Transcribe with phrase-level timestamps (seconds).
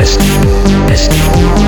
[0.00, 0.18] Test.
[0.88, 1.59] Test.